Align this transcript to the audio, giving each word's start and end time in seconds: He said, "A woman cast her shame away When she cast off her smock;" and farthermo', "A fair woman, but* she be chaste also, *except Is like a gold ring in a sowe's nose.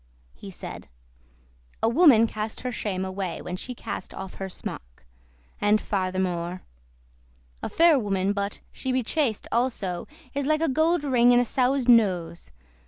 He 0.33 0.49
said, 0.49 0.87
"A 1.83 1.87
woman 1.87 2.25
cast 2.25 2.61
her 2.61 2.71
shame 2.71 3.05
away 3.05 3.39
When 3.39 3.55
she 3.55 3.75
cast 3.75 4.15
off 4.15 4.33
her 4.41 4.49
smock;" 4.49 5.03
and 5.61 5.79
farthermo', 5.79 6.61
"A 7.61 7.69
fair 7.69 7.99
woman, 7.99 8.33
but* 8.33 8.61
she 8.71 8.91
be 8.91 9.03
chaste 9.03 9.47
also, 9.51 10.07
*except 10.29 10.37
Is 10.37 10.47
like 10.47 10.61
a 10.61 10.69
gold 10.69 11.03
ring 11.03 11.33
in 11.33 11.39
a 11.39 11.45
sowe's 11.45 11.87
nose. 11.87 12.49